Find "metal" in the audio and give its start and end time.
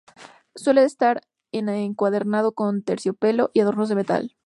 3.97-4.35